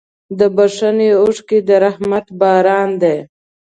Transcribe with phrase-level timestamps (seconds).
[0.39, 3.17] د بښنې اوښکې د رحمت باران دی.